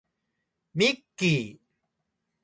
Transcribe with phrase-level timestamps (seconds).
[0.73, 1.61] ミッキー